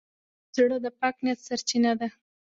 زړه 0.55 0.77
د 0.85 0.87
پاک 0.99 1.15
نیت 1.23 1.39
سرچینه 1.47 1.91
ده. 1.99 2.07